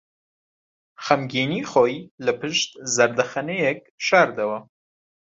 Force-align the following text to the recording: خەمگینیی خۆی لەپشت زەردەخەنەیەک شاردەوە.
خەمگینیی 1.05 1.67
خۆی 1.71 1.95
لەپشت 2.25 2.69
زەردەخەنەیەک 2.95 3.79
شاردەوە. 4.05 4.59